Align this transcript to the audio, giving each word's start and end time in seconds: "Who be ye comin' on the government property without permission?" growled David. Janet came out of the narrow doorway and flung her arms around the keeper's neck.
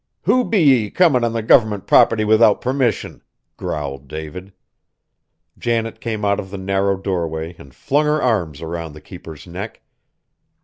"Who 0.23 0.43
be 0.49 0.57
ye 0.63 0.89
comin' 0.89 1.23
on 1.23 1.33
the 1.33 1.43
government 1.43 1.85
property 1.85 2.25
without 2.25 2.59
permission?" 2.59 3.21
growled 3.55 4.07
David. 4.07 4.51
Janet 5.59 6.01
came 6.01 6.25
out 6.25 6.39
of 6.39 6.49
the 6.49 6.57
narrow 6.57 6.97
doorway 6.97 7.53
and 7.59 7.71
flung 7.71 8.07
her 8.07 8.19
arms 8.19 8.63
around 8.63 8.93
the 8.93 8.99
keeper's 9.01 9.45
neck. 9.45 9.83